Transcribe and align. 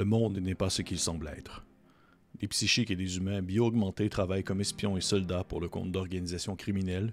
Le 0.00 0.06
monde 0.06 0.38
n'est 0.38 0.54
pas 0.54 0.70
ce 0.70 0.80
qu'il 0.80 0.98
semble 0.98 1.28
être. 1.28 1.62
Des 2.38 2.48
psychiques 2.48 2.90
et 2.90 2.96
des 2.96 3.18
humains 3.18 3.42
bio-augmentés 3.42 4.08
travaillent 4.08 4.42
comme 4.42 4.62
espions 4.62 4.96
et 4.96 5.02
soldats 5.02 5.44
pour 5.44 5.60
le 5.60 5.68
compte 5.68 5.92
d'organisations 5.92 6.56
criminelles, 6.56 7.12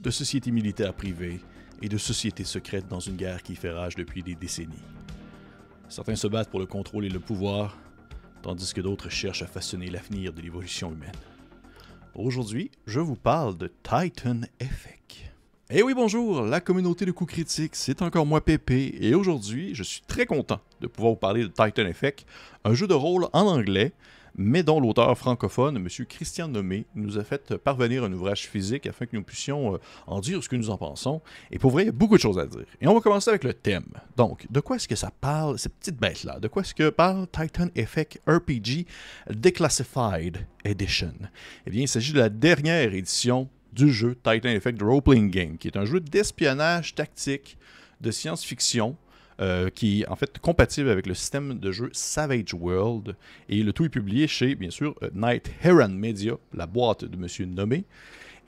de 0.00 0.10
sociétés 0.10 0.50
militaires 0.50 0.94
privées 0.94 1.40
et 1.82 1.90
de 1.90 1.98
sociétés 1.98 2.44
secrètes 2.44 2.88
dans 2.88 3.00
une 3.00 3.16
guerre 3.16 3.42
qui 3.42 3.54
fait 3.54 3.70
rage 3.70 3.96
depuis 3.96 4.22
des 4.22 4.34
décennies. 4.34 4.82
Certains 5.90 6.16
se 6.16 6.26
battent 6.26 6.48
pour 6.48 6.58
le 6.58 6.64
contrôle 6.64 7.04
et 7.04 7.10
le 7.10 7.20
pouvoir, 7.20 7.76
tandis 8.40 8.72
que 8.72 8.80
d'autres 8.80 9.10
cherchent 9.10 9.42
à 9.42 9.46
façonner 9.46 9.90
l'avenir 9.90 10.32
de 10.32 10.40
l'évolution 10.40 10.90
humaine. 10.90 11.12
Aujourd'hui, 12.14 12.70
je 12.86 13.00
vous 13.00 13.16
parle 13.16 13.58
de 13.58 13.70
Titan 13.82 14.40
Effect. 14.58 15.05
Eh 15.68 15.82
oui, 15.82 15.94
bonjour, 15.94 16.42
la 16.42 16.60
communauté 16.60 17.06
de 17.06 17.10
coups 17.10 17.32
critiques, 17.32 17.74
c'est 17.74 18.00
encore 18.00 18.24
moi 18.24 18.40
Pépé, 18.40 18.94
et 19.00 19.16
aujourd'hui, 19.16 19.74
je 19.74 19.82
suis 19.82 20.00
très 20.06 20.24
content 20.24 20.60
de 20.80 20.86
pouvoir 20.86 21.14
vous 21.14 21.18
parler 21.18 21.42
de 21.42 21.48
Titan 21.48 21.86
Effect, 21.86 22.24
un 22.64 22.72
jeu 22.72 22.86
de 22.86 22.94
rôle 22.94 23.26
en 23.32 23.46
anglais 23.48 23.92
mais 24.36 24.62
dont 24.62 24.80
l'auteur 24.80 25.16
francophone, 25.16 25.76
M. 25.76 25.88
Christian 26.06 26.48
Nommé, 26.48 26.84
nous 26.94 27.18
a 27.18 27.24
fait 27.24 27.56
parvenir 27.56 28.04
un 28.04 28.12
ouvrage 28.12 28.46
physique 28.46 28.86
afin 28.86 29.06
que 29.06 29.16
nous 29.16 29.22
puissions 29.22 29.74
euh, 29.74 29.78
en 30.06 30.20
dire 30.20 30.42
ce 30.42 30.48
que 30.48 30.56
nous 30.56 30.70
en 30.70 30.76
pensons. 30.76 31.22
Et 31.50 31.58
pour 31.58 31.70
vrai, 31.70 31.84
il 31.84 31.86
y 31.86 31.88
a 31.88 31.92
beaucoup 31.92 32.16
de 32.16 32.20
choses 32.20 32.38
à 32.38 32.46
dire. 32.46 32.64
Et 32.80 32.86
on 32.86 32.94
va 32.94 33.00
commencer 33.00 33.30
avec 33.30 33.44
le 33.44 33.54
thème. 33.54 33.86
Donc, 34.16 34.46
de 34.50 34.60
quoi 34.60 34.76
est-ce 34.76 34.88
que 34.88 34.96
ça 34.96 35.10
parle, 35.20 35.58
cette 35.58 35.74
petite 35.74 35.96
bête-là? 35.96 36.38
De 36.38 36.48
quoi 36.48 36.62
est-ce 36.62 36.74
que 36.74 36.90
parle 36.90 37.26
Titan 37.28 37.68
Effect 37.74 38.20
RPG 38.26 38.86
Declassified 39.30 40.46
Edition? 40.64 41.14
Eh 41.66 41.70
bien, 41.70 41.82
il 41.82 41.88
s'agit 41.88 42.12
de 42.12 42.18
la 42.18 42.28
dernière 42.28 42.92
édition 42.92 43.48
du 43.76 43.92
jeu 43.92 44.14
Titan 44.14 44.48
Effect 44.48 44.80
Role 44.82 45.02
Playing 45.02 45.30
Game, 45.30 45.58
qui 45.58 45.68
est 45.68 45.76
un 45.76 45.84
jeu 45.84 46.00
d'espionnage 46.00 46.94
tactique, 46.94 47.58
de 48.00 48.10
science-fiction, 48.10 48.96
euh, 49.38 49.68
qui 49.68 50.00
est 50.00 50.08
en 50.08 50.16
fait 50.16 50.38
compatible 50.38 50.88
avec 50.88 51.06
le 51.06 51.12
système 51.12 51.58
de 51.58 51.70
jeu 51.70 51.90
Savage 51.92 52.54
World. 52.54 53.14
Et 53.50 53.62
le 53.62 53.72
tout 53.74 53.84
est 53.84 53.90
publié 53.90 54.26
chez, 54.26 54.54
bien 54.54 54.70
sûr, 54.70 54.94
euh, 55.02 55.10
Night 55.14 55.50
Heron 55.62 55.90
Media, 55.90 56.32
la 56.54 56.66
boîte 56.66 57.04
de 57.04 57.16
Monsieur 57.18 57.44
Nommé. 57.44 57.84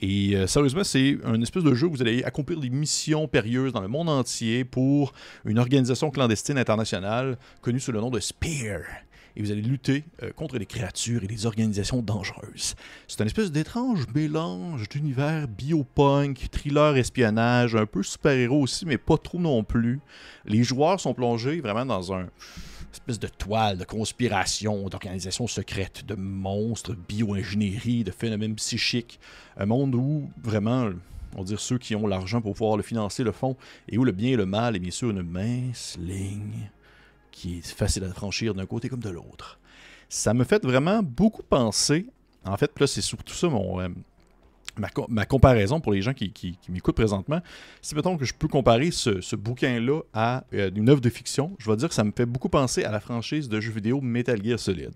Et 0.01 0.35
euh, 0.35 0.47
sérieusement, 0.47 0.83
c'est 0.83 1.17
un 1.25 1.39
espèce 1.41 1.63
de 1.63 1.75
jeu 1.75 1.87
où 1.87 1.91
vous 1.91 2.01
allez 2.01 2.23
accomplir 2.23 2.59
des 2.59 2.69
missions 2.71 3.27
périlleuses 3.27 3.73
dans 3.73 3.81
le 3.81 3.87
monde 3.87 4.09
entier 4.09 4.63
pour 4.63 5.13
une 5.45 5.59
organisation 5.59 6.09
clandestine 6.09 6.57
internationale 6.57 7.37
connue 7.61 7.79
sous 7.79 7.91
le 7.91 7.99
nom 7.99 8.09
de 8.09 8.19
Spear 8.19 8.81
et 9.35 9.41
vous 9.41 9.51
allez 9.51 9.61
lutter 9.61 10.03
euh, 10.23 10.31
contre 10.31 10.57
des 10.57 10.65
créatures 10.65 11.23
et 11.23 11.27
des 11.27 11.45
organisations 11.45 12.01
dangereuses. 12.01 12.75
C'est 13.07 13.21
un 13.21 13.25
espèce 13.25 13.51
d'étrange 13.51 14.05
mélange 14.13 14.87
d'univers 14.89 15.47
biopunk, 15.47 16.49
thriller, 16.51 16.97
espionnage, 16.97 17.75
un 17.75 17.85
peu 17.85 18.03
super-héros 18.03 18.61
aussi, 18.61 18.85
mais 18.85 18.97
pas 18.97 19.17
trop 19.17 19.39
non 19.39 19.63
plus. 19.63 19.99
Les 20.45 20.63
joueurs 20.63 20.99
sont 20.99 21.13
plongés 21.13 21.61
vraiment 21.61 21.85
dans 21.85 22.13
un 22.13 22.27
espèce 22.91 23.19
de 23.19 23.27
toile 23.27 23.77
de 23.77 23.85
conspiration, 23.85 24.89
d'organisation 24.89 25.47
secrète, 25.47 26.05
de 26.05 26.15
monstres, 26.15 26.95
bio-ingénierie, 26.95 28.03
de 28.03 28.11
phénomènes 28.11 28.55
psychiques. 28.55 29.19
Un 29.57 29.65
monde 29.65 29.95
où 29.95 30.29
vraiment 30.41 30.89
on 31.35 31.39
va 31.39 31.43
dire 31.43 31.59
ceux 31.59 31.77
qui 31.77 31.95
ont 31.95 32.07
l'argent 32.07 32.41
pour 32.41 32.53
pouvoir 32.53 32.77
le 32.77 32.83
financer 32.83 33.23
le 33.23 33.31
font, 33.31 33.55
et 33.87 33.97
où 33.97 34.03
le 34.03 34.11
bien 34.11 34.31
et 34.31 34.35
le 34.35 34.45
mal 34.45 34.75
est 34.75 34.79
bien 34.79 34.91
sûr 34.91 35.11
une 35.11 35.21
mince 35.21 35.97
ligne 35.99 36.71
qui 37.39 37.59
est 37.59 37.67
facile 37.67 38.03
à 38.03 38.09
franchir 38.09 38.53
d'un 38.53 38.65
côté 38.65 38.89
comme 38.89 38.99
de 38.99 39.09
l'autre. 39.09 39.59
Ça 40.09 40.33
me 40.33 40.43
fait 40.43 40.61
vraiment 40.65 41.01
beaucoup 41.01 41.41
penser, 41.41 42.07
en 42.43 42.57
fait, 42.57 42.77
là 42.77 42.85
c'est 42.85 43.01
surtout 43.01 43.33
ça 43.33 43.47
mon, 43.47 43.79
euh, 43.79 43.87
ma, 45.07 45.25
comparaison 45.25 45.79
pour 45.79 45.93
les 45.93 46.01
gens 46.01 46.13
qui, 46.13 46.59
m'écoutent 46.67 46.97
présentement, 46.97 47.39
si 47.81 47.95
mettons 47.95 48.17
que 48.17 48.25
je 48.25 48.33
peux 48.33 48.49
comparer 48.49 48.91
ce, 48.91 49.35
bouquin-là 49.37 50.01
à 50.13 50.43
euh, 50.53 50.69
une 50.75 50.89
œuvre 50.89 50.99
de 50.99 51.09
fiction, 51.09 51.55
je 51.59 51.71
vais 51.71 51.77
dire 51.77 51.87
que 51.87 51.95
ça 51.95 52.03
me 52.03 52.11
fait 52.11 52.25
beaucoup 52.25 52.49
penser 52.49 52.83
à 52.83 52.91
la 52.91 52.99
franchise 52.99 53.47
de 53.47 53.61
jeux 53.61 53.71
vidéo 53.71 54.01
Metal 54.01 54.43
Gear 54.43 54.59
Solid, 54.59 54.91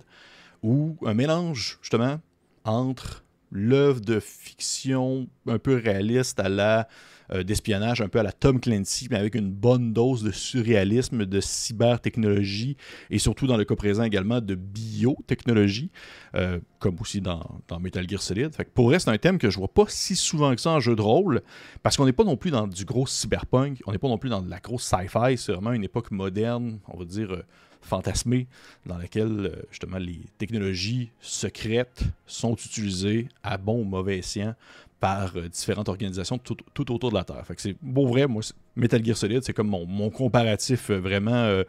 ou 0.64 0.98
un 1.06 1.14
mélange 1.14 1.78
justement 1.82 2.20
entre 2.66 3.24
l'œuvre 3.52 4.02
de 4.02 4.20
fiction 4.20 5.28
un 5.48 5.60
peu 5.60 5.76
réaliste 5.76 6.42
à 6.42 6.50
la 6.50 6.90
euh, 7.32 7.44
d'espionnage 7.44 8.02
un 8.02 8.08
peu 8.08 8.20
à 8.20 8.24
la 8.24 8.32
Tom 8.32 8.60
Clancy, 8.60 9.08
mais 9.10 9.18
avec 9.18 9.36
une 9.36 9.52
bonne 9.52 9.94
dose 9.94 10.24
de 10.24 10.32
surréalisme, 10.32 11.26
de 11.26 11.40
cybertechnologie 11.40 12.78
et 13.10 13.20
surtout 13.20 13.48
dans 13.48 13.58
le 13.58 13.66
cas 13.66 13.76
présent 13.76 14.04
également 14.04 14.42
de 14.42 14.56
biotechnologie, 14.56 15.90
euh, 16.36 16.60
comme 16.80 16.98
aussi 17.00 17.22
dans, 17.22 17.44
Metal 17.80 18.08
Gear 18.10 18.22
Solid. 18.22 18.52
Pour 18.74 18.92
reste 18.92 19.08
un 19.08 19.18
thème 19.18 19.38
que 19.38 19.50
je 19.50 19.58
vois 19.58 19.74
pas 19.74 19.86
si 19.88 20.16
souvent 20.16 20.54
que 20.54 20.62
ça 20.62 20.72
en 20.72 20.80
jeu 20.80 20.96
de 20.96 21.02
rôle, 21.02 21.42
parce 21.82 21.98
qu'on 21.98 22.06
n'est 22.06 22.14
pas 22.14 22.24
non 22.24 22.38
plus 22.38 22.52
dans 22.52 22.68
du 22.68 22.86
gros 22.86 23.08
cyberpunk, 23.08 23.82
on 23.86 23.92
n'est 23.92 23.98
pas 23.98 24.10
non 24.10 24.18
plus 24.18 24.30
dans 24.30 24.42
de 24.42 24.50
la 24.50 24.60
grosse 24.60 24.84
sci-fi, 24.84 25.38
c'est 25.38 25.54
vraiment 25.54 25.74
une 25.74 25.84
époque 25.84 26.12
moderne, 26.12 26.80
on 26.88 26.98
va 26.98 27.06
dire. 27.06 27.32
Euh, 27.32 27.44
fantasmée, 27.86 28.48
dans 28.86 28.98
laquelle 28.98 29.62
justement 29.70 29.98
les 29.98 30.22
technologies 30.38 31.12
secrètes 31.20 32.06
sont 32.26 32.56
utilisées 32.56 33.28
à 33.44 33.58
bon 33.58 33.82
ou 33.82 33.84
mauvais 33.84 34.20
escient 34.20 34.56
par 35.04 35.34
euh, 35.36 35.50
différentes 35.50 35.90
organisations 35.90 36.38
tout, 36.38 36.56
autour 36.94 37.10
de 37.10 37.14
la 37.14 37.26
Terre. 37.26 37.46
Fait 37.46 37.56
c'est 37.58 37.76
beau 37.82 38.08
vrai, 38.08 38.26
moi, 38.26 38.42
Metal 38.78 39.04
Gear 39.04 39.18
Solid, 39.18 39.44
c'est 39.44 39.52
comme 39.52 39.68
mon, 39.68 40.10
comparatif 40.10 40.90
euh, 40.90 40.98
vraiment 40.98 41.34
euh, 41.34 41.66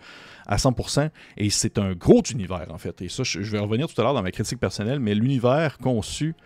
à 0.47 0.55
100%. 0.55 1.11
Et 1.37 1.51
c'est 1.51 1.77
un 1.79 1.95
gros 1.95 2.23
univers, 2.31 2.69
en 2.71 2.79
fait. 2.79 3.03
Et 3.03 3.09
ça, 3.09 3.25
je, 3.25 3.41
vais 3.41 3.59
revenir 3.59 3.89
tout 3.89 4.01
à 4.01 4.05
l'heure 4.05 4.15
dans 4.15 4.23
ma 4.23 4.31
critique 4.31 4.61
personnelle, 4.61 5.01
mais 5.01 5.17
l'univers 5.17 5.79
conçu 5.79 6.37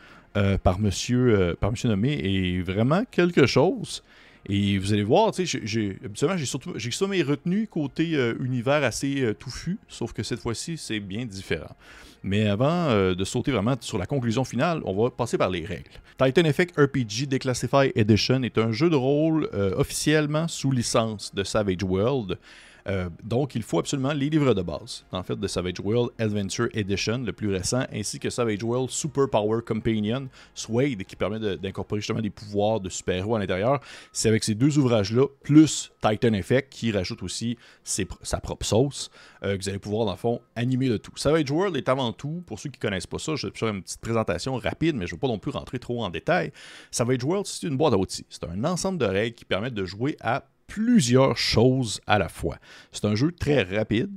par, 0.62 0.78
monsieur, 0.78 1.56
par 1.60 1.72
monsieur 1.72 1.88
Nommé 1.88 2.12
est 2.12 2.62
vraiment 2.62 3.03
quelque 3.10 3.44
chose. 3.47 4.04
Et 4.47 4.78
vous 4.78 4.93
allez 4.93 5.03
voir, 5.03 5.32
j'ai, 5.37 5.99
habituellement, 6.04 6.37
j'ai 6.37 6.47
surtout, 6.47 6.72
j'ai 6.76 7.06
mes 7.06 7.22
retenues 7.22 7.66
côté 7.66 8.12
univers 8.41 8.84
assez 8.84 9.34
touffu, 9.38 9.78
sauf 9.88 10.12
que 10.12 10.22
cette 10.22 10.41
fois-ci, 10.41 10.76
c'est 10.76 11.00
bien 11.00 11.26
différent. 11.26 11.75
Mais 12.22 12.48
avant 12.48 12.88
euh, 12.88 13.15
de 13.15 13.25
sauter 13.25 13.53
vraiment 13.53 13.77
sur 13.81 13.98
la 13.98 14.06
conclusion 14.06 14.44
finale, 14.44 14.81
on 14.84 14.94
va 14.94 15.10
passer 15.10 15.38
par 15.38 15.50
les 15.50 15.65
règles. 15.65 15.91
Titan 16.22 16.44
Effect 16.44 16.78
RPG 16.78 17.27
Declassified 17.28 17.93
Edition 17.94 18.43
est 18.43 18.59
un 18.59 18.72
jeu 18.72 18.91
de 18.91 18.97
rôle 18.97 19.48
euh, 19.54 19.75
officiellement 19.77 20.48
sous 20.48 20.72
licence 20.72 21.34
de 21.34 21.44
Savage 21.44 21.82
World 21.84 22.38
euh, 22.87 23.09
donc, 23.22 23.55
il 23.55 23.62
faut 23.62 23.78
absolument 23.78 24.12
les 24.12 24.31
livres 24.31 24.55
de 24.55 24.62
base, 24.62 25.05
en 25.12 25.22
fait, 25.22 25.39
de 25.39 25.47
Savage 25.47 25.81
World 25.83 26.11
Adventure 26.19 26.69
Edition, 26.75 27.19
le 27.19 27.33
plus 27.33 27.50
récent, 27.50 27.84
ainsi 27.93 28.19
que 28.19 28.31
Savage 28.31 28.62
World 28.62 28.91
Super 28.91 29.28
Power 29.28 29.61
Companion, 29.66 30.28
Suede, 30.55 31.05
qui 31.05 31.16
permet 31.16 31.39
d'incorporer 31.56 32.00
justement 32.00 32.21
des 32.21 32.31
pouvoirs 32.31 32.81
de 32.81 32.89
super-héros 32.89 33.37
à 33.37 33.39
l'intérieur. 33.39 33.81
C'est 34.12 34.28
avec 34.28 34.44
ces 34.44 34.55
deux 34.55 34.78
ouvrages-là, 34.78 35.27
plus 35.43 35.93
Titan 36.00 36.33
Effect, 36.33 36.72
qui 36.72 36.93
rajoute 36.93 37.22
aussi 37.22 37.59
sa 37.84 38.41
propre 38.41 38.65
sauce, 38.65 39.10
euh, 39.43 39.56
que 39.56 39.62
vous 39.62 39.69
allez 39.69 39.78
pouvoir, 39.78 40.06
dans 40.06 40.12
le 40.12 40.19
fond, 40.19 40.41
animer 40.56 40.89
le 40.89 40.99
tout. 40.99 41.12
Savage 41.16 41.50
World 41.50 41.77
est 41.77 41.89
avant 41.89 42.12
tout, 42.12 42.43
pour 42.47 42.59
ceux 42.59 42.71
qui 42.71 42.78
ne 42.78 42.83
connaissent 42.83 43.06
pas 43.06 43.19
ça, 43.19 43.34
je 43.37 43.49
vais 43.49 43.53
faire 43.55 43.69
une 43.69 43.83
petite 43.83 44.00
présentation 44.00 44.56
rapide, 44.56 44.97
mais 44.97 45.06
je 45.06 45.12
ne 45.12 45.16
veux 45.16 45.21
pas 45.21 45.28
non 45.28 45.39
plus 45.39 45.50
rentrer 45.50 45.78
trop 45.78 46.03
en 46.03 46.10
détail. 46.10 46.53
Savage 46.91 47.25
World, 47.25 47.47
c'est 47.47 47.66
une 47.66 47.77
boîte 47.77 47.95
à 47.95 47.99
outils. 47.99 48.27
C'est 48.28 48.45
un 48.45 48.65
ensemble 48.65 48.99
de 48.99 49.06
règles 49.06 49.34
qui 49.34 49.45
permettent 49.45 49.75
de 49.75 49.84
jouer 49.84 50.16
à 50.21 50.45
plusieurs 50.69 51.37
choses 51.37 52.01
à 52.06 52.19
la 52.19 52.29
fois. 52.29 52.59
C'est 52.93 53.05
un 53.05 53.17
jeu 53.17 53.33
très 53.33 53.62
rapide, 53.65 54.12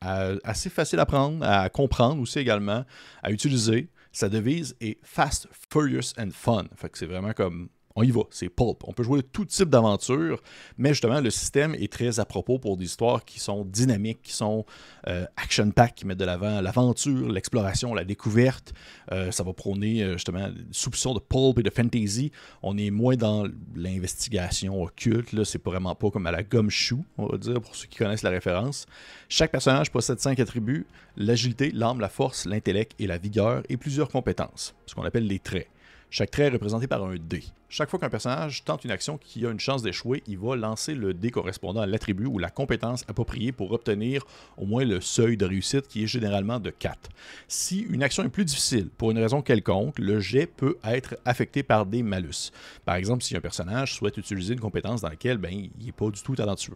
assez 0.00 0.70
facile 0.70 0.98
à 0.98 1.06
prendre, 1.06 1.44
à 1.44 1.68
comprendre 1.68 2.20
aussi 2.20 2.40
également, 2.40 2.84
à 3.22 3.30
utiliser. 3.30 3.88
Sa 4.12 4.28
devise 4.28 4.74
est 4.80 4.98
Fast, 5.04 5.46
Furious 5.72 6.14
and 6.18 6.30
Fun. 6.32 6.64
Fait 6.74 6.90
c'est 6.94 7.06
vraiment 7.06 7.32
comme 7.32 7.68
on 8.00 8.02
y 8.02 8.10
va, 8.10 8.22
c'est 8.30 8.48
pulp. 8.48 8.82
On 8.86 8.92
peut 8.92 9.02
jouer 9.02 9.22
tout 9.22 9.44
type 9.44 9.68
d'aventure, 9.68 10.40
mais 10.78 10.90
justement, 10.90 11.20
le 11.20 11.30
système 11.30 11.74
est 11.74 11.92
très 11.92 12.18
à 12.18 12.24
propos 12.24 12.58
pour 12.58 12.76
des 12.78 12.86
histoires 12.86 13.24
qui 13.24 13.38
sont 13.38 13.64
dynamiques, 13.64 14.22
qui 14.22 14.32
sont 14.32 14.64
euh, 15.06 15.26
action-pack, 15.36 15.94
qui 15.96 16.06
mettent 16.06 16.18
de 16.18 16.24
l'avant 16.24 16.62
l'aventure, 16.62 17.30
l'exploration, 17.30 17.94
la 17.94 18.04
découverte. 18.04 18.72
Euh, 19.12 19.30
ça 19.30 19.42
va 19.42 19.52
prôner 19.52 20.02
euh, 20.02 20.12
justement 20.14 20.48
soupçons 20.70 21.12
de 21.12 21.20
pulp 21.20 21.58
et 21.58 21.62
de 21.62 21.70
fantasy. 21.70 22.32
On 22.62 22.78
est 22.78 22.90
moins 22.90 23.16
dans 23.16 23.46
l'investigation 23.74 24.82
occulte, 24.82 25.44
c'est 25.44 25.62
vraiment 25.62 25.94
pas 25.94 26.10
comme 26.10 26.26
à 26.26 26.32
la 26.32 26.42
gumshoe, 26.42 27.00
on 27.18 27.26
va 27.26 27.36
dire, 27.36 27.60
pour 27.60 27.76
ceux 27.76 27.86
qui 27.86 27.98
connaissent 27.98 28.22
la 28.22 28.30
référence. 28.30 28.86
Chaque 29.28 29.50
personnage 29.50 29.90
possède 29.90 30.20
cinq 30.20 30.40
attributs 30.40 30.86
l'agilité, 31.16 31.70
l'arme, 31.74 32.00
la 32.00 32.08
force, 32.08 32.46
l'intellect 32.46 32.94
et 32.98 33.06
la 33.06 33.18
vigueur, 33.18 33.62
et 33.68 33.76
plusieurs 33.76 34.08
compétences, 34.08 34.74
ce 34.86 34.94
qu'on 34.94 35.02
appelle 35.02 35.26
les 35.26 35.38
traits. 35.38 35.68
Chaque 36.12 36.32
trait 36.32 36.44
est 36.44 36.50
représenté 36.50 36.88
par 36.88 37.04
un 37.04 37.14
dé. 37.14 37.44
Chaque 37.68 37.88
fois 37.88 38.00
qu'un 38.00 38.10
personnage 38.10 38.64
tente 38.64 38.84
une 38.84 38.90
action 38.90 39.16
qui 39.16 39.46
a 39.46 39.50
une 39.50 39.60
chance 39.60 39.80
d'échouer, 39.80 40.24
il 40.26 40.38
va 40.38 40.56
lancer 40.56 40.96
le 40.96 41.14
dé 41.14 41.30
correspondant 41.30 41.82
à 41.82 41.86
l'attribut 41.86 42.26
ou 42.26 42.40
la 42.40 42.50
compétence 42.50 43.04
appropriée 43.06 43.52
pour 43.52 43.70
obtenir 43.70 44.26
au 44.56 44.66
moins 44.66 44.84
le 44.84 45.00
seuil 45.00 45.36
de 45.36 45.46
réussite 45.46 45.86
qui 45.86 46.02
est 46.02 46.08
généralement 46.08 46.58
de 46.58 46.70
4. 46.70 47.10
Si 47.46 47.82
une 47.82 48.02
action 48.02 48.24
est 48.24 48.28
plus 48.28 48.44
difficile 48.44 48.88
pour 48.98 49.12
une 49.12 49.18
raison 49.18 49.40
quelconque, 49.40 50.00
le 50.00 50.18
jet 50.18 50.46
peut 50.46 50.78
être 50.82 51.16
affecté 51.24 51.62
par 51.62 51.86
des 51.86 52.02
malus. 52.02 52.50
Par 52.84 52.96
exemple, 52.96 53.22
si 53.22 53.36
un 53.36 53.40
personnage 53.40 53.94
souhaite 53.94 54.16
utiliser 54.16 54.54
une 54.54 54.60
compétence 54.60 55.02
dans 55.02 55.10
laquelle 55.10 55.38
ben, 55.38 55.52
il 55.52 55.86
n'est 55.86 55.92
pas 55.92 56.10
du 56.10 56.20
tout 56.20 56.34
talentueux. 56.34 56.74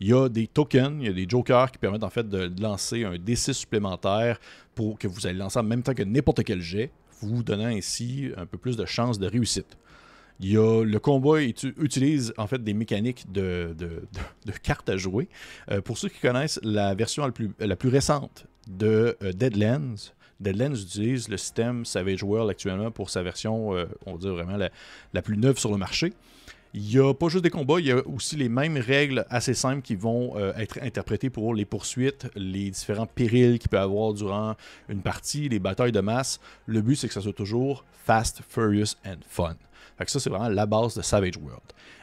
Il 0.00 0.08
y 0.08 0.14
a 0.14 0.30
des 0.30 0.46
tokens, 0.46 0.96
il 1.00 1.06
y 1.06 1.10
a 1.10 1.12
des 1.12 1.28
jokers 1.28 1.70
qui 1.70 1.76
permettent 1.76 2.02
en 2.02 2.08
fait 2.08 2.26
de 2.26 2.50
lancer 2.62 3.04
un 3.04 3.16
D6 3.16 3.52
supplémentaire 3.52 4.40
pour 4.74 4.98
que 4.98 5.06
vous 5.06 5.26
allez 5.26 5.36
lancer 5.36 5.58
en 5.58 5.64
même 5.64 5.82
temps 5.82 5.92
que 5.92 6.02
n'importe 6.02 6.44
quel 6.44 6.62
jet 6.62 6.90
vous 7.20 7.42
donnant 7.42 7.66
ainsi 7.66 8.30
un 8.36 8.46
peu 8.46 8.58
plus 8.58 8.76
de 8.76 8.84
chances 8.84 9.18
de 9.18 9.26
réussite. 9.26 9.76
Il 10.40 10.50
y 10.50 10.56
a, 10.56 10.84
le 10.84 10.98
combat 10.98 11.42
utilise 11.42 12.32
en 12.38 12.46
fait 12.46 12.64
des 12.64 12.72
mécaniques 12.72 13.30
de, 13.30 13.74
cartes 14.62 14.88
à 14.88 14.96
jouer. 14.96 15.28
Euh, 15.70 15.82
pour 15.82 15.98
ceux 15.98 16.08
qui 16.08 16.18
connaissent 16.20 16.58
la 16.62 16.94
version 16.94 17.26
la 17.26 17.32
plus, 17.32 17.50
la 17.58 17.76
plus 17.76 17.90
récente 17.90 18.46
de 18.66 19.16
euh, 19.22 19.32
Deadlands, 19.32 20.12
Deadlands 20.40 20.74
utilise 20.74 21.28
le 21.28 21.36
système 21.36 21.84
Savage 21.84 22.22
World 22.22 22.48
actuellement 22.48 22.90
pour 22.90 23.10
sa 23.10 23.22
version, 23.22 23.72
on 24.06 24.12
va 24.12 24.18
dire 24.18 24.32
vraiment 24.32 24.56
la, 24.56 24.70
la, 25.12 25.20
plus 25.20 25.36
neuve 25.36 25.58
sur 25.58 25.70
le 25.70 25.76
marché. 25.76 26.14
Il 26.72 26.82
n'y 26.82 26.98
a 26.98 27.12
pas 27.12 27.28
juste 27.28 27.42
des 27.42 27.50
combats, 27.50 27.80
il 27.80 27.86
y 27.86 27.90
a 27.90 28.06
aussi 28.06 28.36
les 28.36 28.48
mêmes 28.48 28.76
règles 28.76 29.26
assez 29.28 29.54
simples 29.54 29.82
qui 29.82 29.96
vont 29.96 30.36
euh, 30.36 30.52
être 30.56 30.78
interprétées 30.82 31.28
pour 31.28 31.52
les 31.52 31.64
poursuites, 31.64 32.28
les 32.36 32.70
différents 32.70 33.06
périls 33.06 33.58
qu'il 33.58 33.68
peut 33.68 33.76
y 33.76 33.80
avoir 33.80 34.12
durant 34.14 34.54
une 34.88 35.02
partie, 35.02 35.48
les 35.48 35.58
batailles 35.58 35.90
de 35.90 36.00
masse. 36.00 36.38
Le 36.66 36.80
but, 36.80 36.94
c'est 36.94 37.08
que 37.08 37.14
ça 37.14 37.22
soit 37.22 37.32
toujours 37.32 37.84
fast, 38.04 38.42
furious 38.48 38.94
and 39.04 39.18
fun. 39.28 39.56
Fait 39.98 40.08
ça, 40.08 40.20
c'est 40.20 40.30
vraiment 40.30 40.48
la 40.48 40.66
base 40.66 40.94
de 40.94 41.02
Savage 41.02 41.36
World. 41.36 41.60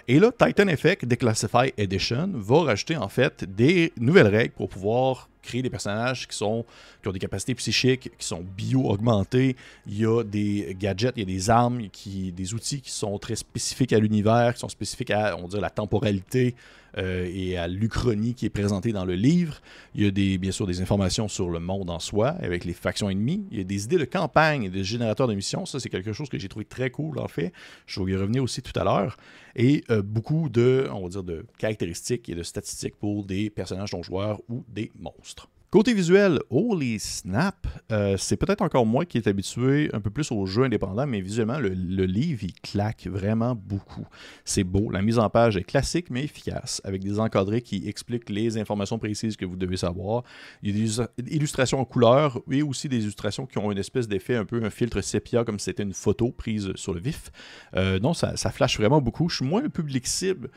Et 0.07 0.19
là, 0.19 0.31
Titan 0.31 0.68
Effect 0.69 1.06
Declassify 1.06 1.74
Edition 1.77 2.31
va 2.33 2.63
rajouter 2.63 2.95
en 2.95 3.09
fait 3.09 3.44
des 3.44 3.91
nouvelles 3.97 4.27
règles 4.27 4.53
pour 4.53 4.69
pouvoir 4.69 5.27
créer 5.41 5.62
des 5.62 5.69
personnages 5.69 6.27
qui, 6.27 6.35
sont, 6.35 6.65
qui 7.01 7.07
ont 7.07 7.12
des 7.12 7.19
capacités 7.19 7.56
psychiques, 7.56 8.12
qui 8.18 8.25
sont 8.25 8.41
bio-augmentés. 8.41 9.56
Il 9.88 10.00
y 10.00 10.06
a 10.06 10.24
des 10.24 10.75
gadgets, 10.79 11.13
il 11.15 11.19
y 11.19 11.24
a 11.24 11.25
des 11.25 11.50
armes, 11.50 11.89
qui, 11.89 12.31
des 12.31 12.53
outils 12.53 12.81
qui 12.81 12.91
sont 12.91 13.18
très 13.18 13.35
spécifiques 13.35 13.94
à 13.94 14.00
l'univers, 14.00 14.53
qui 14.53 14.59
sont 14.59 14.69
spécifiques 14.69 15.12
à, 15.12 15.35
on 15.38 15.47
dirait, 15.47 15.62
la 15.62 15.69
temporalité 15.69 16.56
euh, 16.98 17.30
et 17.31 17.57
à 17.57 17.68
l'Uchronie 17.68 18.34
qui 18.34 18.45
est 18.45 18.50
présentée 18.50 18.92
dans 18.92 19.06
le 19.06 19.16
livre. 19.16 19.62
Il 19.95 20.04
y 20.04 20.07
a 20.07 20.12
des, 20.12 20.38
bien 20.38 20.51
sûr 20.51 20.68
des 20.68 20.81
informations 20.81 21.28
sur 21.28 21.50
le 21.50 21.60
monde 21.60 21.89
en 21.89 22.00
soi, 22.00 22.30
avec 22.42 22.66
les 22.66 22.74
factions 22.74 23.10
ennemies. 23.10 23.45
Il 23.51 23.57
y 23.57 23.62
a 23.62 23.63
des 23.63 23.86
idées 23.86 23.98
de 23.98 24.06
campagne 24.06 24.63
et 24.63 24.69
des 24.69 24.84
générateurs 24.84 25.28
de 25.28 25.34
missions. 25.34 25.66
Ça, 25.66 25.80
c'est 25.80 25.89
quelque 25.89 26.13
chose 26.13 26.30
que 26.30 26.38
j'ai 26.38 26.50
trouvé 26.50 26.66
très 26.66 26.89
cool, 26.89 27.19
en 27.19 27.28
fait. 27.28 27.54
Je 27.86 28.01
vais 28.01 28.12
y 28.12 28.16
revenir 28.16 28.44
aussi 28.44 28.62
tout 28.62 28.78
à 28.80 28.84
l'heure. 28.84 29.18
Et 29.56 29.84
euh, 29.89 30.01
beaucoup 30.01 30.50
de, 30.50 30.88
on 30.92 31.04
va 31.04 31.10
dire, 31.10 31.24
de 31.24 31.45
caractéristiques 31.57 32.30
et 32.30 32.36
de 32.36 32.44
statistiques 32.44 32.95
pour 32.95 33.25
des 33.25 33.50
personnages 33.50 33.94
non 33.94 34.04
joueurs 34.04 34.39
ou 34.50 34.63
des 34.68 34.92
monstres. 35.00 35.50
Côté 35.69 35.93
visuel, 35.93 36.39
holy 36.49 36.97
snap, 36.97 37.67
euh, 37.91 38.15
c'est 38.17 38.37
peut-être 38.37 38.61
encore 38.61 38.85
moi 38.85 39.03
qui 39.03 39.17
est 39.17 39.27
habitué 39.27 39.89
un 39.91 39.99
peu 39.99 40.09
plus 40.09 40.31
aux 40.31 40.45
jeux 40.45 40.63
indépendants, 40.63 41.05
mais 41.05 41.19
visuellement, 41.19 41.59
le, 41.59 41.67
livre, 42.05 42.45
il 42.45 42.53
claque 42.53 43.05
vraiment 43.05 43.53
beaucoup. 43.53 44.07
C'est 44.45 44.63
beau, 44.63 44.89
la 44.89 45.01
mise 45.01 45.19
en 45.19 45.29
page 45.29 45.57
est 45.57 45.65
classique 45.65 46.09
mais 46.09 46.23
efficace, 46.23 46.79
avec 46.85 47.03
des 47.03 47.19
encadrés 47.19 47.61
qui 47.61 47.85
expliquent 47.85 48.29
les 48.29 48.57
informations 48.57 48.97
précises 48.97 49.35
que 49.35 49.43
vous 49.43 49.57
devez 49.57 49.75
savoir. 49.75 50.23
Il 50.63 50.69
y 50.69 50.99
a 51.01 51.07
des 51.17 51.35
illustrations 51.35 51.81
en 51.81 51.85
couleur 51.85 52.39
et 52.49 52.61
aussi 52.61 52.87
des 52.87 53.01
illustrations 53.01 53.45
qui 53.45 53.57
ont 53.57 53.69
une 53.69 53.77
espèce 53.77 54.07
d'effet, 54.07 54.37
un 54.37 54.45
peu 54.45 54.63
un 54.63 54.69
filtre 54.69 55.01
sépia, 55.01 55.43
comme 55.43 55.59
si 55.59 55.65
c'était 55.65 55.83
une 55.83 55.93
photo 55.93 56.31
prise 56.31 56.71
sur 56.75 56.93
le 56.93 57.01
vif. 57.01 57.29
Euh, 57.75 57.99
non, 57.99 58.13
ça, 58.13 58.37
ça 58.37 58.51
flash 58.51 58.77
vraiment 58.77 59.01
beaucoup. 59.01 59.27
Je 59.27 59.35
suis 59.35 59.45
moins 59.45 59.61
le 59.61 59.69
public 59.69 60.07
cible 60.07 60.49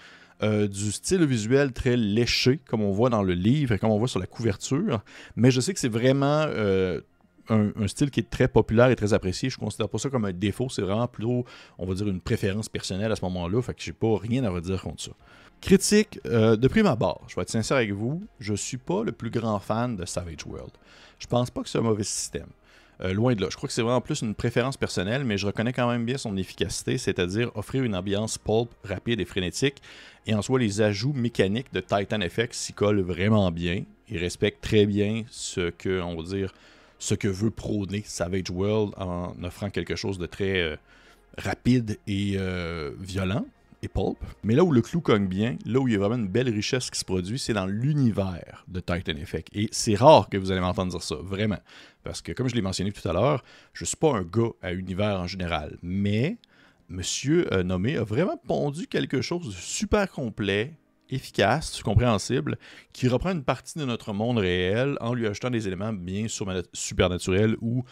euh, 0.42 0.68
du 0.68 0.92
style 0.92 1.24
visuel 1.24 1.72
très 1.72 1.96
léché, 1.96 2.60
comme 2.68 2.82
on 2.82 2.92
voit 2.92 3.10
dans 3.10 3.22
le 3.22 3.34
livre 3.34 3.72
et 3.72 3.78
comme 3.78 3.90
on 3.90 3.98
voit 3.98 4.08
sur 4.08 4.20
la 4.20 4.26
couverture. 4.26 5.02
Mais 5.36 5.50
je 5.50 5.60
sais 5.60 5.74
que 5.74 5.80
c'est 5.80 5.88
vraiment 5.88 6.44
euh, 6.48 7.00
un, 7.50 7.88
style 7.88 8.10
qui 8.10 8.20
est 8.20 8.30
très 8.30 8.48
populaire 8.48 8.90
et 8.90 8.96
très 8.96 9.12
apprécié. 9.12 9.50
Je 9.50 9.56
ne 9.56 9.60
considère 9.60 9.88
pas 9.88 9.98
ça 9.98 10.08
comme 10.08 10.24
un 10.24 10.32
défaut, 10.32 10.68
c'est 10.68 10.82
vraiment 10.82 11.08
plutôt, 11.08 11.44
on 11.78 11.86
va 11.86 11.94
dire, 11.94 12.08
une 12.08 12.20
préférence 12.20 12.68
personnelle 12.68 13.12
à 13.12 13.16
ce 13.16 13.24
moment-là. 13.26 13.60
Fait 13.62 13.74
que 13.74 13.82
j'ai 13.82 13.92
pas 13.92 14.18
rien 14.18 14.44
à 14.44 14.50
redire 14.50 14.80
contre 14.80 15.02
ça. 15.02 15.12
Critique, 15.60 16.18
euh, 16.24 16.56
de 16.56 16.68
prime 16.68 16.86
abord, 16.86 17.22
je 17.28 17.36
vais 17.36 17.42
être 17.42 17.50
sincère 17.50 17.76
avec 17.76 17.92
vous, 17.92 18.22
je 18.38 18.54
suis 18.54 18.78
pas 18.78 19.04
le 19.04 19.12
plus 19.12 19.28
grand 19.28 19.58
fan 19.58 19.94
de 19.94 20.06
Savage 20.06 20.46
World. 20.46 20.70
Je 21.18 21.26
pense 21.26 21.50
pas 21.50 21.62
que 21.62 21.68
c'est 21.68 21.78
un 21.78 21.82
mauvais 21.82 22.02
système. 22.02 22.48
Euh, 23.02 23.14
loin 23.14 23.34
de 23.34 23.40
là. 23.40 23.48
Je 23.50 23.56
crois 23.56 23.66
que 23.66 23.72
c'est 23.72 23.82
vraiment 23.82 24.00
plus 24.02 24.20
une 24.20 24.34
préférence 24.34 24.76
personnelle, 24.76 25.24
mais 25.24 25.38
je 25.38 25.46
reconnais 25.46 25.72
quand 25.72 25.88
même 25.88 26.04
bien 26.04 26.18
son 26.18 26.36
efficacité, 26.36 26.98
c'est-à-dire 26.98 27.50
offrir 27.54 27.82
une 27.82 27.94
ambiance 27.94 28.36
pulp 28.36 28.68
rapide 28.84 29.20
et 29.20 29.24
frénétique. 29.24 29.80
Et 30.26 30.34
en 30.34 30.42
soi, 30.42 30.58
les 30.58 30.82
ajouts 30.82 31.14
mécaniques 31.14 31.72
de 31.72 31.80
Titan 31.80 32.18
FX 32.20 32.58
s'y 32.58 32.72
collent 32.74 33.00
vraiment 33.00 33.50
bien. 33.50 33.84
Ils 34.10 34.18
respectent 34.18 34.60
très 34.60 34.84
bien 34.84 35.24
ce 35.30 35.70
que, 35.70 36.00
on 36.02 36.16
va 36.16 36.22
dire, 36.24 36.52
ce 36.98 37.14
que 37.14 37.28
veut 37.28 37.50
prôner 37.50 38.02
Savage 38.04 38.50
World 38.50 38.92
en 38.98 39.34
offrant 39.42 39.70
quelque 39.70 39.96
chose 39.96 40.18
de 40.18 40.26
très 40.26 40.60
euh, 40.60 40.76
rapide 41.38 41.98
et 42.06 42.34
euh, 42.36 42.90
violent 42.98 43.46
et 43.82 43.88
pulp. 43.88 44.18
Mais 44.44 44.54
là 44.54 44.64
où 44.64 44.72
le 44.72 44.82
clou 44.82 45.00
cogne 45.00 45.26
bien, 45.26 45.56
là 45.64 45.80
où 45.80 45.88
il 45.88 45.92
y 45.92 45.96
a 45.96 45.98
vraiment 45.98 46.16
une 46.16 46.28
belle 46.28 46.48
richesse 46.48 46.90
qui 46.90 46.98
se 46.98 47.04
produit, 47.04 47.38
c'est 47.38 47.54
dans 47.54 47.66
l'univers 47.66 48.64
de 48.68 48.80
Titan 48.80 49.16
Effect. 49.16 49.48
Et 49.52 49.68
c'est 49.72 49.94
rare 49.94 50.28
que 50.28 50.36
vous 50.36 50.50
allez 50.50 50.60
m'entendre 50.60 50.90
dire 50.90 51.02
ça, 51.02 51.16
vraiment. 51.16 51.58
Parce 52.02 52.22
que, 52.22 52.32
comme 52.32 52.48
je 52.48 52.54
l'ai 52.54 52.62
mentionné 52.62 52.92
tout 52.92 53.06
à 53.08 53.12
l'heure, 53.12 53.44
je 53.72 53.84
ne 53.84 53.86
suis 53.86 53.96
pas 53.96 54.12
un 54.12 54.22
gars 54.22 54.50
à 54.62 54.72
univers 54.72 55.20
en 55.20 55.26
général. 55.26 55.78
Mais 55.82 56.38
Monsieur 56.90 57.52
euh, 57.54 57.62
Nommé 57.62 57.96
a 57.96 58.02
vraiment 58.02 58.36
pondu 58.36 58.88
quelque 58.88 59.22
chose 59.22 59.46
de 59.46 59.52
super 59.52 60.10
complet, 60.10 60.74
efficace, 61.10 61.82
compréhensible, 61.82 62.58
qui 62.92 63.08
reprend 63.08 63.32
une 63.32 63.44
partie 63.44 63.78
de 63.78 63.84
notre 63.84 64.12
monde 64.12 64.38
réel 64.38 64.96
en 65.00 65.14
lui 65.14 65.26
ajoutant 65.26 65.50
des 65.50 65.66
éléments 65.66 65.92
bien 65.92 66.26
supernaturels 66.72 67.56
ou 67.60 67.84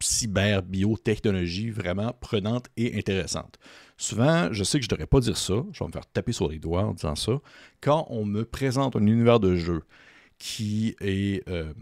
cyber-biotechnologie 0.00 1.70
vraiment 1.70 2.12
prenante 2.20 2.66
et 2.76 2.96
intéressante. 2.98 3.58
Souvent, 3.96 4.52
je 4.52 4.62
sais 4.62 4.78
que 4.78 4.84
je 4.84 4.88
ne 4.88 4.90
devrais 4.90 5.06
pas 5.06 5.20
dire 5.20 5.36
ça, 5.36 5.54
je 5.72 5.78
vais 5.78 5.86
me 5.86 5.92
faire 5.92 6.06
taper 6.06 6.32
sur 6.32 6.48
les 6.48 6.58
doigts 6.58 6.84
en 6.84 6.92
disant 6.92 7.16
ça, 7.16 7.32
quand 7.80 8.06
on 8.10 8.24
me 8.24 8.44
présente 8.44 8.96
un 8.96 9.06
univers 9.06 9.40
de 9.40 9.56
jeu 9.56 9.82
qui 10.38 10.94
est, 11.00 11.48
euh, 11.48 11.72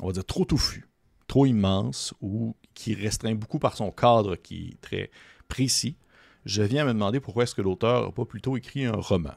on 0.00 0.08
va 0.08 0.12
dire, 0.12 0.24
trop 0.24 0.44
touffu, 0.44 0.86
trop 1.26 1.46
immense 1.46 2.12
ou 2.20 2.54
qui 2.74 2.94
restreint 2.94 3.34
beaucoup 3.34 3.58
par 3.58 3.76
son 3.76 3.90
cadre 3.90 4.36
qui 4.36 4.72
est 4.72 4.80
très 4.80 5.10
précis, 5.48 5.96
je 6.44 6.62
viens 6.62 6.84
me 6.84 6.92
demander 6.92 7.20
pourquoi 7.20 7.44
est-ce 7.44 7.54
que 7.54 7.62
l'auteur 7.62 8.06
n'a 8.06 8.12
pas 8.12 8.24
plutôt 8.26 8.56
écrit 8.56 8.84
un 8.84 8.92
roman. 8.92 9.34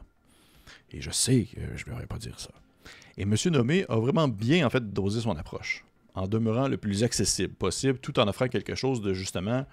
Et 0.91 1.01
je 1.01 1.11
sais 1.11 1.47
que 1.53 1.61
je 1.75 1.85
ne 1.85 1.91
devrais 1.91 2.07
pas 2.07 2.17
dire 2.17 2.39
ça. 2.39 2.51
Et 3.17 3.23
M. 3.23 3.35
Nommé 3.47 3.85
a 3.89 3.97
vraiment 3.97 4.27
bien 4.27 4.65
en 4.65 4.69
fait 4.69 4.93
dosé 4.93 5.21
son 5.21 5.35
approche, 5.35 5.83
en 6.13 6.27
demeurant 6.27 6.67
le 6.67 6.77
plus 6.77 7.03
accessible 7.03 7.53
possible, 7.53 7.99
tout 7.99 8.19
en 8.19 8.27
offrant 8.27 8.47
quelque 8.47 8.75
chose 8.75 9.01
de 9.01 9.13
justement 9.13 9.65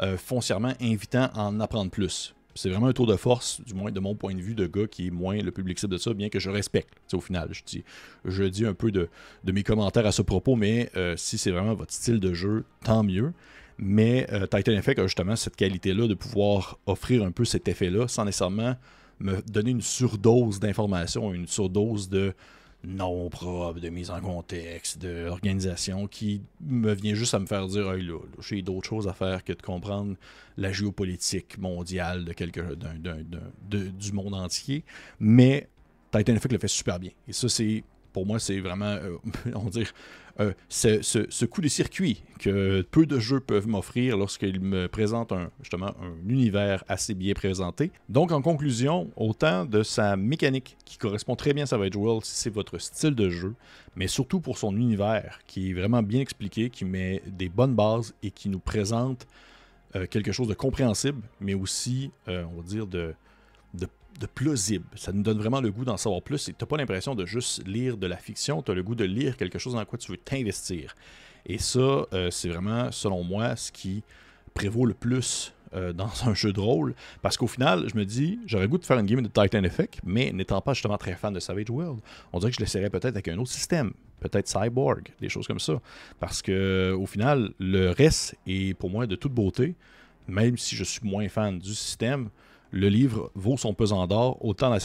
euh, 0.00 0.16
foncièrement 0.16 0.72
invitant 0.80 1.28
à 1.34 1.42
en 1.42 1.60
apprendre 1.60 1.90
plus. 1.90 2.34
C'est 2.54 2.68
vraiment 2.68 2.88
un 2.88 2.92
tour 2.92 3.06
de 3.06 3.16
force, 3.16 3.62
du 3.62 3.74
moins 3.74 3.90
de 3.90 3.98
mon 3.98 4.14
point 4.14 4.34
de 4.34 4.40
vue, 4.40 4.54
de 4.54 4.66
gars 4.66 4.86
qui 4.86 5.06
est 5.06 5.10
moins 5.10 5.38
le 5.38 5.50
public 5.50 5.78
cible 5.78 5.92
de 5.92 5.98
ça, 5.98 6.12
bien 6.12 6.28
que 6.28 6.38
je 6.38 6.50
respecte. 6.50 6.94
au 7.14 7.20
final, 7.20 7.48
je 7.52 7.62
dis, 7.64 7.84
je 8.24 8.44
dis 8.44 8.66
un 8.66 8.74
peu 8.74 8.92
de, 8.92 9.08
mes 9.44 9.62
commentaires 9.62 10.06
à 10.06 10.12
ce 10.12 10.22
propos, 10.22 10.54
mais 10.54 10.90
euh, 10.96 11.16
si 11.16 11.38
c'est 11.38 11.50
vraiment 11.50 11.74
votre 11.74 11.92
style 11.92 12.20
de 12.20 12.34
jeu, 12.34 12.64
tant 12.84 13.02
mieux. 13.02 13.32
Mais 13.78 14.26
euh, 14.32 14.46
Titan 14.46 14.72
Effect 14.72 14.98
a 14.98 15.06
justement 15.06 15.34
cette 15.34 15.56
qualité-là 15.56 16.06
de 16.06 16.14
pouvoir 16.14 16.78
offrir 16.86 17.24
un 17.24 17.32
peu 17.32 17.44
cet 17.44 17.68
effet-là 17.68 18.06
sans 18.06 18.26
nécessairement 18.26 18.76
me 19.22 19.42
donner 19.42 19.70
une 19.70 19.82
surdose 19.82 20.60
d'informations, 20.60 21.32
une 21.32 21.46
surdose 21.46 22.08
de 22.08 22.34
non 22.84 23.28
propre, 23.28 23.78
de 23.78 23.88
mise 23.88 24.10
en 24.10 24.20
contexte, 24.20 24.98
d'organisation 24.98 26.08
qui 26.08 26.42
me 26.60 26.92
vient 26.92 27.14
juste 27.14 27.34
à 27.34 27.38
me 27.38 27.46
faire 27.46 27.66
dire 27.68 27.92
hey, 27.92 28.02
là, 28.02 28.18
j'ai 28.40 28.62
d'autres 28.62 28.88
choses 28.88 29.06
à 29.06 29.12
faire 29.12 29.44
que 29.44 29.52
de 29.52 29.62
comprendre 29.62 30.16
la 30.56 30.72
géopolitique 30.72 31.58
mondiale 31.58 32.24
de 32.24 32.32
quelque, 32.32 32.60
du 33.70 34.12
monde 34.12 34.34
entier. 34.34 34.84
Mais 35.20 35.68
Titan 36.10 36.34
Effect 36.34 36.52
le 36.52 36.58
fait 36.58 36.68
super 36.68 36.98
bien. 36.98 37.10
Et 37.28 37.32
ça, 37.32 37.48
c'est 37.48 37.84
pour 38.12 38.26
moi, 38.26 38.38
c'est 38.38 38.60
vraiment, 38.60 38.84
euh, 38.84 39.16
on 39.54 39.64
dire, 39.64 39.92
euh, 40.40 40.52
ce, 40.68 41.44
coup 41.44 41.60
de 41.60 41.68
circuit 41.68 42.22
que 42.38 42.82
peu 42.90 43.04
de 43.04 43.18
jeux 43.18 43.40
peuvent 43.40 43.68
m'offrir 43.68 44.16
lorsqu'ils 44.16 44.60
me 44.60 44.88
présentent 44.88 45.32
un 45.32 45.50
univers 46.26 46.84
assez 46.88 47.14
bien 47.14 47.34
présenté. 47.34 47.90
Donc, 48.08 48.32
en 48.32 48.40
conclusion, 48.40 49.10
autant 49.16 49.66
de 49.66 49.82
sa 49.82 50.16
mécanique 50.16 50.76
qui 50.84 50.96
correspond 50.96 51.36
très 51.36 51.52
bien 51.52 51.64
à 51.64 51.66
Savage 51.66 51.96
World 51.96 52.24
si 52.24 52.34
c'est 52.34 52.50
votre 52.50 52.78
style 52.78 53.14
de 53.14 53.28
jeu, 53.28 53.54
mais 53.94 54.06
surtout 54.06 54.40
pour 54.40 54.56
son 54.56 54.74
univers 54.76 55.40
qui 55.46 55.70
est 55.70 55.74
vraiment 55.74 56.02
bien 56.02 56.20
expliqué, 56.20 56.70
qui 56.70 56.84
met 56.84 57.22
des 57.26 57.48
bonnes 57.48 57.74
bases 57.74 58.14
et 58.22 58.30
qui 58.30 58.48
nous 58.48 58.58
présente 58.58 59.26
euh, 59.96 60.06
quelque 60.06 60.32
chose 60.32 60.48
de 60.48 60.54
compréhensible, 60.54 61.22
mais 61.40 61.54
aussi, 61.54 62.10
on 62.26 62.56
va 62.56 62.62
dire, 62.62 62.86
de, 62.86 63.14
de 64.18 64.26
plausible. 64.26 64.86
Ça 64.94 65.12
nous 65.12 65.22
donne 65.22 65.38
vraiment 65.38 65.60
le 65.60 65.70
goût 65.70 65.84
d'en 65.84 65.96
savoir 65.96 66.22
plus. 66.22 66.44
Tu 66.44 66.54
n'as 66.58 66.66
pas 66.66 66.76
l'impression 66.76 67.14
de 67.14 67.26
juste 67.26 67.66
lire 67.66 67.96
de 67.96 68.06
la 68.06 68.16
fiction, 68.16 68.62
tu 68.62 68.70
as 68.70 68.74
le 68.74 68.82
goût 68.82 68.94
de 68.94 69.04
lire 69.04 69.36
quelque 69.36 69.58
chose 69.58 69.74
dans 69.74 69.84
quoi 69.84 69.98
tu 69.98 70.10
veux 70.10 70.18
t'investir. 70.18 70.94
Et 71.46 71.58
ça, 71.58 72.06
euh, 72.12 72.30
c'est 72.30 72.48
vraiment, 72.48 72.92
selon 72.92 73.24
moi, 73.24 73.56
ce 73.56 73.72
qui 73.72 74.02
prévaut 74.54 74.86
le 74.86 74.94
plus 74.94 75.52
euh, 75.74 75.92
dans 75.94 76.10
un 76.26 76.34
jeu 76.34 76.52
de 76.52 76.60
rôle. 76.60 76.94
Parce 77.22 77.36
qu'au 77.36 77.46
final, 77.46 77.88
je 77.88 77.96
me 77.96 78.04
dis, 78.04 78.38
j'aurais 78.46 78.68
goût 78.68 78.78
de 78.78 78.84
faire 78.84 78.98
une 78.98 79.06
game 79.06 79.22
de 79.22 79.28
Titan 79.28 79.64
Effect, 79.64 80.00
mais 80.04 80.32
n'étant 80.32 80.60
pas 80.60 80.74
justement 80.74 80.98
très 80.98 81.14
fan 81.14 81.32
de 81.32 81.40
Savage 81.40 81.70
World, 81.70 82.00
on 82.32 82.38
dirait 82.38 82.50
que 82.50 82.56
je 82.56 82.60
l'essaierais 82.60 82.90
peut-être 82.90 83.14
avec 83.14 83.28
un 83.28 83.38
autre 83.38 83.50
système. 83.50 83.92
Peut-être 84.20 84.46
Cyborg, 84.46 85.08
des 85.20 85.28
choses 85.28 85.48
comme 85.48 85.58
ça. 85.58 85.80
Parce 86.20 86.42
que 86.42 86.94
au 86.96 87.06
final, 87.06 87.52
le 87.58 87.90
reste 87.90 88.36
est 88.46 88.74
pour 88.74 88.88
moi 88.88 89.06
de 89.06 89.16
toute 89.16 89.32
beauté, 89.32 89.74
même 90.28 90.56
si 90.56 90.76
je 90.76 90.84
suis 90.84 91.00
moins 91.02 91.28
fan 91.28 91.58
du 91.58 91.74
système 91.74 92.28
le 92.72 92.88
livre 92.88 93.30
vaut 93.34 93.58
son 93.58 93.74
pesant 93.74 94.06
d'or 94.06 94.42
autant 94.44 94.70
dans 94.70 94.80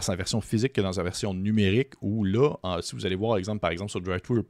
sa, 0.00 0.16
version, 0.16 0.40
physique 0.40 0.72
que 0.72 0.80
dans 0.80 0.94
sa 0.94 1.02
version 1.02 1.34
numérique, 1.34 1.92
où 2.00 2.24
là, 2.24 2.56
si 2.80 2.96
vous 2.96 3.04
allez 3.04 3.14
voir, 3.14 3.38
par 3.60 3.70
exemple, 3.70 3.90
sur 3.90 4.00
DriveThru 4.00 4.42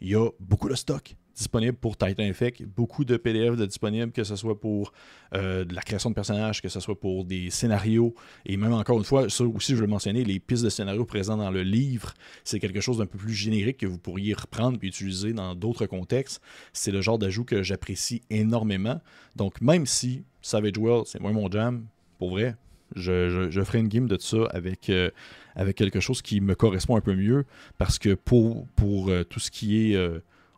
il 0.00 0.08
y 0.08 0.14
a 0.16 0.28
beaucoup 0.40 0.68
de 0.68 0.74
stock 0.74 1.14
disponible 1.36 1.76
pour 1.76 1.96
Titan 1.96 2.22
Effect, 2.22 2.64
beaucoup 2.64 3.04
de 3.04 3.16
PDF 3.16 3.56
de 3.56 3.66
disponibles, 3.66 4.10
que 4.10 4.24
ce 4.24 4.36
soit 4.36 4.58
pour 4.58 4.92
euh, 5.34 5.64
de 5.64 5.74
la 5.74 5.82
création 5.82 6.08
de 6.08 6.14
personnages, 6.14 6.62
que 6.62 6.68
ce 6.68 6.80
soit 6.80 6.98
pour 6.98 7.24
des 7.24 7.50
scénarios, 7.50 8.14
et 8.46 8.56
même 8.56 8.72
encore 8.72 8.98
une 8.98 9.04
fois, 9.04 9.28
ça 9.28 9.44
aussi 9.44 9.76
je 9.76 9.80
veux 9.82 9.86
mentionner, 9.86 10.24
les 10.24 10.40
pistes 10.40 10.64
de 10.64 10.70
scénarios 10.70 11.04
présentes 11.04 11.40
dans 11.40 11.50
le 11.50 11.62
livre, 11.62 12.14
c'est 12.42 12.58
quelque 12.58 12.80
chose 12.80 12.98
d'un 12.98 13.06
peu 13.06 13.18
plus 13.18 13.34
générique 13.34 13.78
que 13.78 13.86
vous 13.86 13.98
pourriez 13.98 14.32
reprendre 14.32 14.78
et 14.82 14.86
utiliser 14.86 15.34
dans 15.34 15.54
d'autres 15.54 15.86
contextes. 15.86 16.40
C'est 16.72 16.90
le 16.90 17.02
genre 17.02 17.18
d'ajout 17.18 17.44
que 17.44 17.62
j'apprécie 17.62 18.22
énormément. 18.30 19.00
Donc 19.36 19.60
même 19.60 19.84
si 19.84 20.24
Savage 20.40 20.78
World, 20.78 21.06
c'est 21.06 21.20
moins 21.20 21.32
mon 21.32 21.50
jam, 21.50 21.84
pour 22.18 22.30
vrai, 22.30 22.56
je, 22.94 23.62
ferai 23.64 23.80
une 23.80 23.88
game 23.88 24.08
de 24.08 24.16
ça 24.18 24.44
avec, 24.52 24.88
euh, 24.88 25.10
avec 25.54 25.76
quelque 25.76 26.00
chose 26.00 26.22
qui 26.22 26.40
me 26.40 26.54
correspond 26.54 26.96
un 26.96 27.00
peu 27.00 27.14
mieux, 27.14 27.44
parce 27.76 27.98
que 27.98 28.14
pour, 28.14 28.66
pour 28.68 29.10
euh, 29.10 29.24
tout 29.24 29.40
ce 29.40 29.50
qui 29.50 29.92
est 29.92 29.96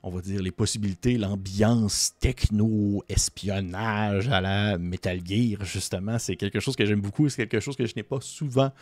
on 0.03 0.11
va 0.11 0.21
dire, 0.21 0.43
les 0.43 0.51
possibilités, 0.51 1.17
l'ambiance 1.19 2.15
techno-espionnage 2.21 4.29
à 4.29 4.41
la 4.41 4.79
Metal 4.79 5.21
Gear, 5.25 5.65
justement, 5.65 6.19
c'est 6.19 6.37
quelque 6.37 6.61
chose 6.61 6.77
que 6.77 6.87
j'aime 6.87 7.01
beaucoup 7.01 7.27
et 7.27 7.31
c'est 7.31 7.47
quelque 7.47 7.61
chose 7.61 7.77
que 7.77 7.87
je 7.87 7.95
n'ai 7.97 8.03
pas 8.03 8.19
souvent 8.21 8.73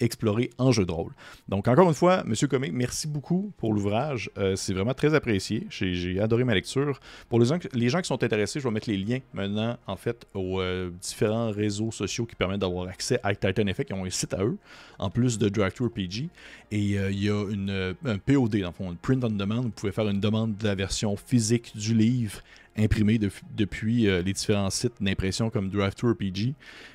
exploré 0.00 0.50
en 0.58 0.72
jeu 0.72 0.84
de 0.84 0.92
rôle. 0.92 1.12
Donc, 1.48 1.68
encore 1.68 1.88
une 1.88 1.94
fois, 1.94 2.24
Monsieur 2.24 2.48
Comé, 2.48 2.70
merci 2.72 3.08
beaucoup 3.08 3.52
pour 3.56 3.72
l'ouvrage. 3.72 4.30
Euh, 4.38 4.56
c'est 4.56 4.74
vraiment 4.74 4.94
très 4.94 5.14
apprécié. 5.14 5.66
J'ai 5.70 6.20
adoré 6.20 6.44
ma 6.44 6.54
lecture. 6.54 7.00
Pour 7.28 7.40
les 7.40 7.46
gens, 7.46 7.58
les 7.72 7.88
gens 7.88 8.00
qui 8.00 8.08
sont 8.08 8.22
intéressés, 8.22 8.60
je 8.60 8.68
vais 8.68 8.74
mettre 8.74 8.90
les 8.90 8.98
liens 8.98 9.20
maintenant, 9.32 9.78
en 9.86 9.96
fait, 9.96 10.26
aux 10.34 10.60
euh, 10.60 10.90
différents 11.00 11.50
réseaux 11.50 11.90
sociaux 11.90 12.26
qui 12.26 12.34
permettent 12.34 12.60
d'avoir 12.60 12.88
accès 12.88 13.18
à 13.22 13.34
Titan 13.34 13.66
Effect, 13.66 13.88
qui 13.88 13.94
ont 13.94 14.04
un 14.04 14.10
site 14.10 14.34
à 14.34 14.44
eux, 14.44 14.58
en 14.98 15.08
plus 15.10 15.38
de 15.38 15.48
Drive 15.48 15.72
RPG. 15.80 16.28
Et 16.70 16.98
euh, 16.98 17.10
il 17.10 17.22
y 17.22 17.30
a 17.30 17.50
une, 17.50 17.94
un 18.04 18.18
POD, 18.18 18.60
dans 18.60 18.68
le 18.68 18.72
fond, 18.72 18.90
un 18.90 18.94
print 18.94 19.24
on 19.24 19.30
demand. 19.30 19.62
Vous 19.62 19.70
pouvez 19.70 19.92
faire 19.92 20.08
une 20.08 20.20
demande 20.20 20.56
la 20.66 20.74
version 20.74 21.16
physique 21.16 21.76
du 21.76 21.94
livre 21.94 22.40
imprimée 22.78 23.18
depuis 23.54 24.08
euh, 24.08 24.22
les 24.22 24.32
différents 24.32 24.70
sites 24.70 24.94
d'impression 25.00 25.50
comme 25.50 25.70
Drive2RPG. 25.70 26.54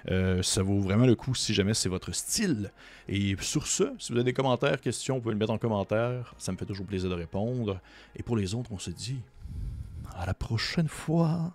Euh, 0.10 0.44
ça 0.44 0.62
vaut 0.62 0.80
vraiment 0.80 1.06
le 1.06 1.16
coup 1.16 1.34
si 1.34 1.54
jamais 1.54 1.74
c'est 1.74 1.90
votre 1.90 2.12
style. 2.12 2.72
Et 3.08 3.36
sur 3.40 3.68
ce, 3.68 3.84
si 3.98 4.12
vous 4.12 4.18
avez 4.18 4.25
des 4.25 4.34
commentaires, 4.34 4.80
questions, 4.80 5.16
vous 5.16 5.22
pouvez 5.22 5.34
le 5.34 5.40
mettre 5.40 5.51
en 5.51 5.58
commentaire. 5.58 6.36
Ça 6.38 6.51
me 6.51 6.58
fait 6.58 6.66
toujours 6.66 6.86
plaisir 6.86 7.10
de 7.10 7.16
répondre. 7.16 7.80
Et 8.16 8.24
pour 8.24 8.38
les 8.38 8.54
autres, 8.54 8.72
on 8.72 8.80
se 8.80 8.92
dit 8.92 9.20
à 10.16 10.25
la 10.25 10.34
prochaine 10.34 10.88
fois. 10.88 11.54